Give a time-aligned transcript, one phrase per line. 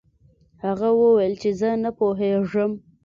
[0.65, 2.71] هغه وویل چې زه نه پوهیږم.